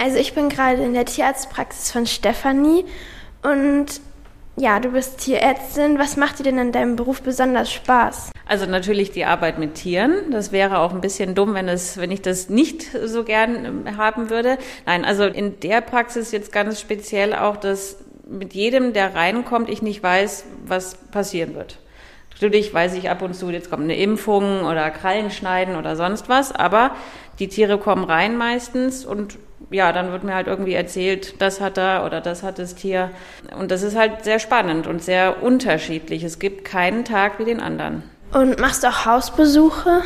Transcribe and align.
Also 0.00 0.16
ich 0.16 0.32
bin 0.32 0.48
gerade 0.48 0.82
in 0.82 0.94
der 0.94 1.04
Tierarztpraxis 1.04 1.90
von 1.90 2.06
Stefanie 2.06 2.84
und 3.42 4.00
ja, 4.56 4.80
du 4.80 4.90
bist 4.90 5.18
Tierärztin. 5.20 5.98
Was 5.98 6.16
macht 6.16 6.38
dir 6.38 6.44
denn 6.44 6.58
an 6.58 6.72
deinem 6.72 6.96
Beruf 6.96 7.22
besonders 7.22 7.72
Spaß? 7.72 8.30
Also 8.46 8.66
natürlich 8.66 9.12
die 9.12 9.24
Arbeit 9.24 9.58
mit 9.58 9.74
Tieren. 9.74 10.30
Das 10.30 10.52
wäre 10.52 10.78
auch 10.78 10.92
ein 10.92 11.00
bisschen 11.00 11.34
dumm, 11.34 11.54
wenn 11.54 11.68
es, 11.68 11.96
wenn 11.98 12.10
ich 12.10 12.22
das 12.22 12.48
nicht 12.48 12.82
so 13.04 13.22
gern 13.24 13.64
ähm, 13.64 13.96
haben 13.96 14.30
würde. 14.30 14.58
Nein, 14.86 15.04
also 15.04 15.24
in 15.24 15.60
der 15.60 15.80
Praxis 15.80 16.32
jetzt 16.32 16.50
ganz 16.52 16.80
speziell 16.80 17.34
auch, 17.34 17.56
dass 17.56 17.98
mit 18.28 18.54
jedem, 18.54 18.92
der 18.92 19.14
reinkommt, 19.14 19.68
ich 19.68 19.82
nicht 19.82 20.02
weiß, 20.02 20.44
was 20.66 20.96
passieren 21.12 21.54
wird. 21.54 21.78
Natürlich 22.32 22.72
weiß 22.72 22.94
ich 22.94 23.10
ab 23.10 23.22
und 23.22 23.34
zu, 23.34 23.50
jetzt 23.50 23.70
kommt 23.70 23.84
eine 23.84 23.96
Impfung 23.96 24.64
oder 24.64 24.90
Krallenschneiden 24.90 25.76
oder 25.76 25.96
sonst 25.96 26.28
was, 26.28 26.52
aber 26.52 26.94
die 27.38 27.48
Tiere 27.48 27.78
kommen 27.78 28.04
rein 28.04 28.36
meistens 28.36 29.04
und 29.04 29.38
ja, 29.70 29.92
dann 29.92 30.12
wird 30.12 30.24
mir 30.24 30.34
halt 30.34 30.46
irgendwie 30.46 30.74
erzählt, 30.74 31.40
das 31.40 31.60
hat 31.60 31.78
er 31.78 32.04
oder 32.04 32.20
das 32.20 32.42
hat 32.42 32.58
das 32.58 32.74
Tier. 32.74 33.10
Und 33.58 33.70
das 33.70 33.82
ist 33.82 33.96
halt 33.96 34.24
sehr 34.24 34.38
spannend 34.38 34.86
und 34.86 35.02
sehr 35.02 35.42
unterschiedlich. 35.42 36.22
Es 36.24 36.38
gibt 36.38 36.64
keinen 36.64 37.04
Tag 37.04 37.38
wie 37.38 37.44
den 37.44 37.60
anderen. 37.60 38.02
Und 38.32 38.58
machst 38.60 38.82
du 38.82 38.88
auch 38.88 39.04
Hausbesuche? 39.06 40.02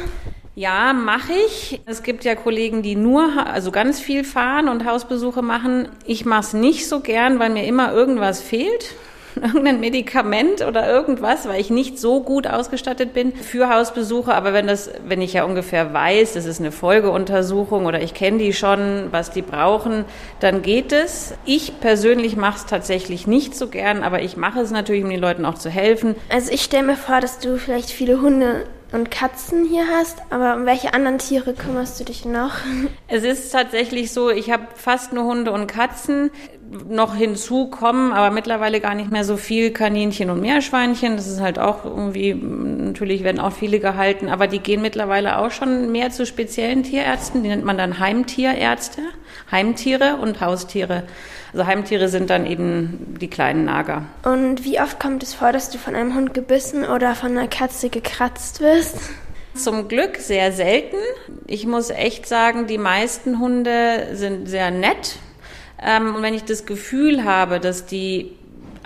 Ja, 0.55 0.93
mache 0.93 1.33
ich. 1.47 1.81
Es 1.87 2.03
gibt 2.03 2.25
ja 2.25 2.35
Kollegen, 2.35 2.83
die 2.83 2.95
nur, 2.95 3.47
also 3.47 3.71
ganz 3.71 4.01
viel 4.01 4.23
fahren 4.23 4.69
und 4.69 4.85
Hausbesuche 4.85 5.41
machen. 5.41 5.89
Ich 6.05 6.27
mache 6.27 6.41
es 6.41 6.53
nicht 6.53 6.89
so 6.89 7.01
gern, 7.01 7.39
weil 7.39 7.51
mir 7.51 7.65
immer 7.65 7.93
irgendwas 7.93 8.43
fehlt. 8.43 8.95
Irgendein 9.37 9.81
Medikament 9.81 10.63
oder 10.67 10.89
irgendwas, 10.89 11.49
weil 11.49 11.61
ich 11.61 11.71
nicht 11.71 11.99
so 11.99 12.23
gut 12.23 12.47
ausgestattet 12.47 13.15
bin 13.15 13.33
für 13.35 13.69
Hausbesuche. 13.69 14.35
Aber 14.35 14.53
wenn 14.53 14.67
das, 14.67 14.91
wenn 15.07 15.21
ich 15.21 15.33
ja 15.33 15.45
ungefähr 15.45 15.93
weiß, 15.93 16.35
das 16.35 16.47
ist 16.47 16.61
eine 16.61 16.73
Folgeuntersuchung 16.73 17.87
oder 17.87 18.03
ich 18.03 18.15
kenne 18.15 18.39
die 18.39 18.53
schon, 18.53 19.09
was 19.11 19.31
die 19.31 19.43
brauchen, 19.43 20.05
dann 20.41 20.63
geht 20.63 20.93
es. 20.93 21.35
Ich 21.45 21.81
persönlich 21.81 22.37
mache 22.37 22.59
es 22.59 22.67
tatsächlich 22.67 23.27
nicht 23.27 23.55
so 23.55 23.69
gern, 23.69 24.03
aber 24.03 24.23
ich 24.23 24.37
mache 24.37 24.61
es 24.61 24.71
natürlich, 24.71 25.05
um 25.05 25.11
den 25.11 25.21
Leuten 25.21 25.45
auch 25.45 25.55
zu 25.55 25.71
helfen. 25.71 26.15
Also 26.29 26.53
ich 26.53 26.63
stelle 26.63 26.87
mir 26.87 26.97
vor, 26.97 27.21
dass 27.21 27.39
du 27.39 27.59
vielleicht 27.59 27.91
viele 27.91 28.21
Hunde 28.21 28.67
und 28.93 29.11
Katzen 29.11 29.65
hier 29.65 29.87
hast, 29.89 30.19
aber 30.31 30.55
um 30.55 30.67
welche 30.67 30.95
anderen 30.95 31.19
Tiere 31.19 31.55
kümmerst 31.55 31.99
du 31.99 32.05
dich 32.05 32.25
noch? 32.25 32.53
Es 33.09 33.25
ist 33.25 33.51
tatsächlich 33.51 34.13
so, 34.13 34.31
ich 34.31 34.51
habe 34.51 34.67
fast 34.75 35.13
nur 35.13 35.25
Hunde 35.25 35.53
und 35.53 35.67
Katzen 35.67 36.31
noch 36.89 37.15
hinzukommen, 37.15 38.13
aber 38.13 38.31
mittlerweile 38.31 38.81
gar 38.81 38.95
nicht 38.95 39.11
mehr 39.11 39.25
so 39.25 39.37
viel 39.37 39.71
Kaninchen 39.73 40.31
und 40.31 40.41
Meerschweinchen. 40.41 41.17
Das 41.17 41.27
ist 41.27 41.41
halt 41.41 41.59
auch 41.59 41.85
irgendwie, 41.85 42.35
natürlich 42.35 43.25
werden 43.25 43.41
auch 43.41 43.53
viele 43.53 43.79
gehalten, 43.79 44.29
aber 44.29 44.47
die 44.47 44.59
gehen 44.59 44.83
mittlerweile 44.83 45.39
auch 45.39 45.51
schon 45.51 45.93
mehr 45.93 46.11
zu 46.11 46.25
speziellen 46.25 46.83
Tierärzten. 46.83 47.43
Die 47.43 47.49
nennt 47.49 47.65
man 47.65 47.79
dann 47.79 47.99
Heimtierärzte, 47.99 49.03
Heimtiere 49.51 50.17
und 50.17 50.41
Haustiere. 50.41 51.05
Also 51.53 51.67
Heimtiere 51.67 52.09
sind 52.09 52.31
dann 52.31 52.47
eben 52.47 53.17
die 53.21 53.29
kleinen 53.29 53.65
Nager. 53.65 54.07
Und 54.25 54.65
wie 54.65 54.81
oft 54.81 54.99
kommt 54.99 55.23
es 55.23 55.35
vor, 55.35 55.53
dass 55.53 55.69
du 55.69 55.79
von 55.79 55.95
einem 55.95 56.15
Hund 56.15 56.33
gebissen 56.33 56.85
oder 56.85 57.15
von 57.15 57.37
einer 57.37 57.49
Katze 57.49 57.91
gekratzt 57.91 58.61
wirst? 58.61 58.97
Zum 59.55 59.89
Glück 59.89 60.17
sehr 60.17 60.53
selten. 60.53 60.97
Ich 61.47 61.67
muss 61.67 61.91
echt 61.91 62.27
sagen, 62.27 62.67
die 62.67 62.79
meisten 62.79 63.39
Hunde 63.39 64.09
sind 64.15 64.49
sehr 64.49 64.71
nett 64.71 65.19
ähm, 65.85 66.15
und 66.15 66.23
wenn 66.23 66.35
ich 66.35 66.45
das 66.45 66.67
Gefühl 66.67 67.25
habe, 67.25 67.61
dass 67.61 67.87
die 67.87 68.33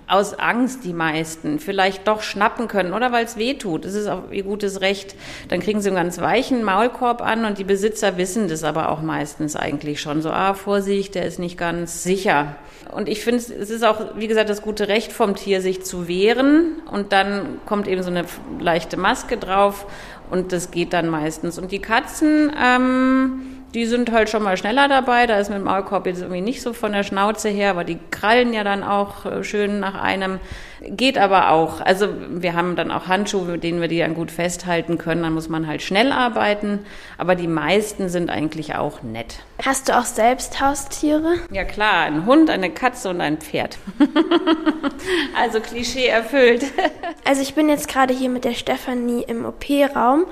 aus 0.08 0.38
Angst 0.38 0.84
die 0.84 0.92
meisten 0.92 1.58
vielleicht 1.58 2.06
doch 2.06 2.22
schnappen 2.22 2.68
können 2.68 2.92
oder 2.92 3.10
weil 3.10 3.24
es 3.24 3.36
weh 3.36 3.54
tut. 3.54 3.84
Das 3.84 3.94
ist 3.94 4.06
auch 4.06 4.30
ihr 4.30 4.44
gutes 4.44 4.80
Recht. 4.80 5.16
Dann 5.48 5.60
kriegen 5.60 5.80
sie 5.80 5.88
einen 5.88 5.96
ganz 5.96 6.20
weichen 6.20 6.62
Maulkorb 6.62 7.20
an 7.20 7.44
und 7.44 7.58
die 7.58 7.64
Besitzer 7.64 8.16
wissen 8.16 8.48
das 8.48 8.62
aber 8.62 8.90
auch 8.90 9.02
meistens 9.02 9.56
eigentlich 9.56 10.00
schon. 10.00 10.22
So, 10.22 10.30
ah, 10.30 10.54
Vorsicht, 10.54 11.16
der 11.16 11.26
ist 11.26 11.40
nicht 11.40 11.58
ganz 11.58 12.04
sicher. 12.04 12.54
Und 12.94 13.08
ich 13.08 13.24
finde, 13.24 13.38
es 13.38 13.70
ist 13.70 13.84
auch, 13.84 14.16
wie 14.16 14.28
gesagt, 14.28 14.48
das 14.48 14.62
gute 14.62 14.86
Recht 14.86 15.12
vom 15.12 15.34
Tier, 15.34 15.60
sich 15.60 15.82
zu 15.82 16.06
wehren. 16.06 16.82
Und 16.90 17.12
dann 17.12 17.58
kommt 17.66 17.88
eben 17.88 18.04
so 18.04 18.10
eine 18.10 18.24
leichte 18.60 18.96
Maske 18.96 19.36
drauf 19.36 19.86
und 20.30 20.52
das 20.52 20.70
geht 20.70 20.92
dann 20.92 21.08
meistens. 21.08 21.58
Und 21.58 21.72
die 21.72 21.80
Katzen, 21.80 22.52
ähm, 22.62 23.55
die 23.74 23.86
sind 23.86 24.12
halt 24.12 24.30
schon 24.30 24.42
mal 24.42 24.56
schneller 24.56 24.88
dabei. 24.88 25.26
Da 25.26 25.38
ist 25.38 25.48
mit 25.48 25.58
dem 25.58 25.64
Maulkorb 25.64 26.06
jetzt 26.06 26.20
irgendwie 26.20 26.40
nicht 26.40 26.62
so 26.62 26.72
von 26.72 26.92
der 26.92 27.02
Schnauze 27.02 27.48
her, 27.48 27.70
aber 27.70 27.84
die 27.84 27.98
krallen 28.10 28.52
ja 28.52 28.64
dann 28.64 28.82
auch 28.82 29.26
äh, 29.26 29.44
schön 29.44 29.80
nach 29.80 30.00
einem. 30.00 30.40
Geht 30.82 31.18
aber 31.18 31.50
auch. 31.50 31.80
Also 31.80 32.08
wir 32.30 32.54
haben 32.54 32.76
dann 32.76 32.90
auch 32.90 33.06
Handschuhe, 33.06 33.44
mit 33.44 33.64
denen 33.64 33.80
wir 33.80 33.88
die 33.88 33.98
dann 33.98 34.14
gut 34.14 34.30
festhalten 34.30 34.98
können. 34.98 35.22
Dann 35.22 35.34
muss 35.34 35.48
man 35.48 35.66
halt 35.66 35.82
schnell 35.82 36.12
arbeiten. 36.12 36.80
Aber 37.18 37.34
die 37.34 37.48
meisten 37.48 38.08
sind 38.08 38.30
eigentlich 38.30 38.74
auch 38.74 39.02
nett. 39.02 39.40
Hast 39.64 39.88
du 39.88 39.98
auch 39.98 40.04
selbst 40.04 40.60
Haustiere? 40.60 41.34
Ja 41.50 41.64
klar, 41.64 42.04
ein 42.04 42.26
Hund, 42.26 42.50
eine 42.50 42.70
Katze 42.70 43.10
und 43.10 43.20
ein 43.20 43.38
Pferd. 43.38 43.78
also 45.38 45.60
Klischee 45.60 46.06
erfüllt. 46.06 46.64
also 47.24 47.42
ich 47.42 47.54
bin 47.54 47.68
jetzt 47.68 47.88
gerade 47.88 48.14
hier 48.14 48.28
mit 48.28 48.44
der 48.44 48.54
Stefanie 48.54 49.24
im 49.26 49.44
OP-Raum 49.44 50.26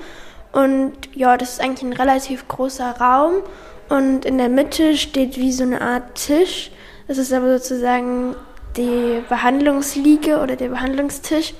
und 0.55 0.93
ja, 1.13 1.35
das 1.35 1.53
ist 1.53 1.61
eigentlich 1.61 1.83
ein 1.83 1.93
relativ 1.93 2.47
großer 2.47 2.91
Raum. 2.97 3.43
Und 3.89 4.23
in 4.23 4.37
der 4.37 4.47
Mitte 4.47 4.95
steht 4.95 5.35
wie 5.35 5.51
so 5.51 5.63
eine 5.63 5.81
Art 5.81 6.15
Tisch. 6.15 6.71
Das 7.09 7.17
ist 7.17 7.33
aber 7.33 7.59
sozusagen 7.59 8.37
die 8.77 9.21
Behandlungsliege 9.27 10.39
oder 10.39 10.55
der 10.55 10.69
Behandlungstisch. 10.69 11.53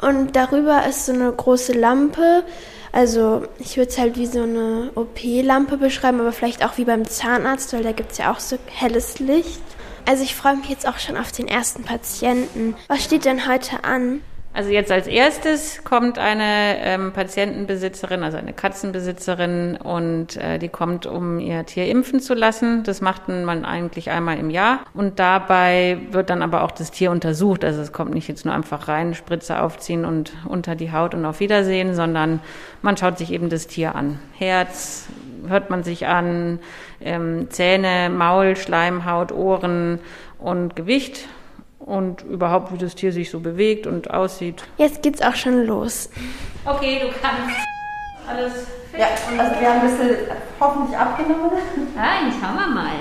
Und 0.00 0.36
darüber 0.36 0.86
ist 0.86 1.06
so 1.06 1.12
eine 1.12 1.32
große 1.32 1.72
Lampe. 1.72 2.44
Also 2.92 3.42
ich 3.58 3.76
würde 3.76 3.90
es 3.90 3.98
halt 3.98 4.16
wie 4.16 4.26
so 4.26 4.42
eine 4.42 4.92
OP-Lampe 4.94 5.76
beschreiben, 5.76 6.20
aber 6.20 6.30
vielleicht 6.30 6.64
auch 6.64 6.78
wie 6.78 6.84
beim 6.84 7.04
Zahnarzt, 7.08 7.72
weil 7.72 7.82
da 7.82 7.90
gibt 7.90 8.12
es 8.12 8.18
ja 8.18 8.30
auch 8.30 8.38
so 8.38 8.56
helles 8.66 9.18
Licht. 9.18 9.62
Also 10.08 10.22
ich 10.22 10.36
freue 10.36 10.56
mich 10.56 10.68
jetzt 10.68 10.86
auch 10.86 10.98
schon 11.00 11.16
auf 11.16 11.32
den 11.32 11.48
ersten 11.48 11.82
Patienten. 11.82 12.76
Was 12.86 13.02
steht 13.02 13.24
denn 13.24 13.48
heute 13.48 13.82
an? 13.82 14.20
Also 14.54 14.70
jetzt 14.70 14.92
als 14.92 15.06
erstes 15.06 15.82
kommt 15.82 16.18
eine 16.18 16.76
ähm, 16.80 17.12
Patientenbesitzerin, 17.12 18.22
also 18.22 18.36
eine 18.36 18.52
Katzenbesitzerin 18.52 19.76
und 19.76 20.36
äh, 20.36 20.58
die 20.58 20.68
kommt, 20.68 21.06
um 21.06 21.38
ihr 21.38 21.64
Tier 21.64 21.86
impfen 21.86 22.20
zu 22.20 22.34
lassen. 22.34 22.82
Das 22.82 23.00
macht 23.00 23.28
man 23.28 23.64
eigentlich 23.64 24.10
einmal 24.10 24.38
im 24.38 24.50
Jahr 24.50 24.80
und 24.92 25.18
dabei 25.18 25.96
wird 26.10 26.28
dann 26.28 26.42
aber 26.42 26.64
auch 26.64 26.70
das 26.70 26.90
Tier 26.90 27.10
untersucht. 27.10 27.64
Also 27.64 27.80
es 27.80 27.92
kommt 27.92 28.12
nicht 28.12 28.28
jetzt 28.28 28.44
nur 28.44 28.54
einfach 28.54 28.88
rein, 28.88 29.14
Spritze 29.14 29.62
aufziehen 29.62 30.04
und 30.04 30.34
unter 30.46 30.74
die 30.74 30.92
Haut 30.92 31.14
und 31.14 31.24
auf 31.24 31.40
Wiedersehen, 31.40 31.94
sondern 31.94 32.40
man 32.82 32.98
schaut 32.98 33.16
sich 33.16 33.32
eben 33.32 33.48
das 33.48 33.68
Tier 33.68 33.94
an. 33.94 34.18
Herz 34.34 35.06
hört 35.48 35.70
man 35.70 35.82
sich 35.82 36.06
an, 36.06 36.58
ähm, 37.00 37.46
Zähne, 37.48 38.10
Maul, 38.10 38.56
Schleimhaut, 38.56 39.32
Ohren 39.32 39.98
und 40.38 40.76
Gewicht 40.76 41.26
und 41.84 42.22
überhaupt, 42.22 42.72
wie 42.72 42.78
das 42.78 42.94
Tier 42.94 43.12
sich 43.12 43.30
so 43.30 43.40
bewegt 43.40 43.86
und 43.86 44.10
aussieht. 44.10 44.62
Jetzt 44.78 45.02
geht's 45.02 45.20
auch 45.20 45.34
schon 45.34 45.66
los. 45.66 46.10
Okay, 46.64 47.00
du 47.00 47.08
kannst 47.20 47.56
alles 48.28 48.52
fit. 48.90 49.00
Ja, 49.00 49.06
also 49.38 49.60
wir 49.60 49.68
haben 49.68 49.80
ein 49.80 49.90
bisschen 49.90 50.16
hoffentlich 50.60 50.96
abgenommen. 50.96 51.50
Nein, 51.96 52.32
schauen 52.40 52.54
wir 52.54 52.68
mal. 52.68 52.92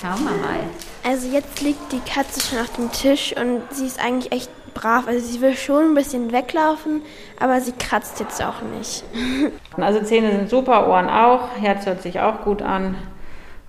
Schauen 0.00 0.24
wir 0.24 0.36
mal. 0.36 0.60
Also 1.02 1.28
jetzt 1.28 1.60
liegt 1.60 1.92
die 1.92 2.00
Katze 2.00 2.40
schon 2.40 2.58
auf 2.58 2.72
dem 2.76 2.90
Tisch 2.92 3.34
und 3.36 3.62
sie 3.70 3.86
ist 3.86 4.00
eigentlich 4.02 4.32
echt 4.32 4.50
brav. 4.74 5.06
Also 5.06 5.26
sie 5.26 5.40
will 5.40 5.56
schon 5.56 5.90
ein 5.90 5.94
bisschen 5.94 6.32
weglaufen, 6.32 7.02
aber 7.40 7.60
sie 7.60 7.72
kratzt 7.72 8.20
jetzt 8.20 8.42
auch 8.42 8.62
nicht. 8.76 9.04
Also 9.76 10.00
Zähne 10.02 10.30
sind 10.30 10.48
super, 10.48 10.88
Ohren 10.88 11.08
auch, 11.08 11.48
Herz 11.60 11.84
hört 11.84 12.00
sich 12.00 12.20
auch 12.20 12.42
gut 12.42 12.62
an 12.62 12.94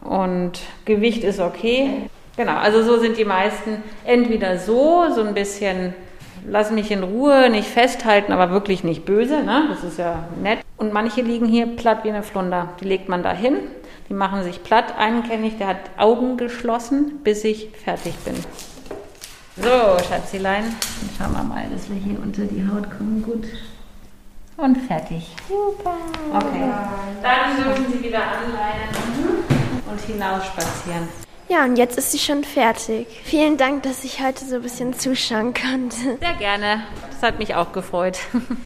und 0.01 0.59
Gewicht 0.85 1.23
ist 1.23 1.39
okay. 1.39 2.11
Genau, 2.37 2.57
also 2.57 2.83
so 2.83 2.99
sind 2.99 3.17
die 3.17 3.25
meisten 3.25 3.81
entweder 4.03 4.57
so, 4.59 5.05
so 5.13 5.21
ein 5.21 5.33
bisschen, 5.33 5.93
lass 6.47 6.69
mich 6.69 6.91
in 6.91 7.03
Ruhe, 7.03 7.49
nicht 7.49 7.69
festhalten, 7.69 8.33
aber 8.33 8.51
wirklich 8.51 8.83
nicht 8.83 9.05
böse, 9.05 9.41
ne? 9.41 9.67
das 9.69 9.83
ist 9.83 9.97
ja 9.97 10.25
nett. 10.41 10.59
Und 10.77 10.91
manche 10.91 11.21
liegen 11.21 11.45
hier 11.45 11.65
platt 11.65 12.03
wie 12.03 12.09
eine 12.09 12.23
Flunder. 12.23 12.69
Die 12.81 12.85
legt 12.85 13.07
man 13.07 13.23
da 13.23 13.31
hin, 13.31 13.59
die 14.09 14.13
machen 14.13 14.43
sich 14.43 14.63
platt. 14.63 14.97
Einen 14.97 15.23
kenne 15.23 15.47
ich, 15.47 15.57
der 15.57 15.67
hat 15.67 15.77
Augen 15.97 16.35
geschlossen, 16.35 17.19
bis 17.23 17.45
ich 17.45 17.69
fertig 17.83 18.13
bin. 18.25 18.35
So, 19.55 19.97
Schatzilein, 20.09 20.75
schauen 21.17 21.31
wir 21.31 21.43
mal, 21.43 21.63
dass 21.71 21.89
wir 21.89 21.95
hier 21.95 22.19
unter 22.21 22.43
die 22.43 22.67
Haut 22.67 22.89
kommen. 22.97 23.23
Gut. 23.23 23.45
Und 24.57 24.77
fertig. 24.77 25.33
Super. 25.47 25.95
Okay. 26.33 26.69
Dann 27.23 27.63
dürfen 27.63 27.85
Sie 27.91 28.03
wieder 28.03 28.19
anleinen 28.19 29.43
und 29.89 30.01
hinausspazieren. 30.01 31.24
Ja, 31.47 31.63
und 31.63 31.75
jetzt 31.77 31.97
ist 31.97 32.11
sie 32.11 32.17
schon 32.17 32.43
fertig. 32.43 33.07
Vielen 33.23 33.57
Dank, 33.57 33.83
dass 33.83 34.03
ich 34.03 34.21
heute 34.21 34.43
so 34.45 34.55
ein 34.55 34.61
bisschen 34.63 34.97
zuschauen 34.97 35.53
konnte. 35.53 36.17
Sehr 36.19 36.33
gerne. 36.39 36.83
Das 37.11 37.21
hat 37.21 37.39
mich 37.39 37.53
auch 37.53 37.71
gefreut. 37.71 38.17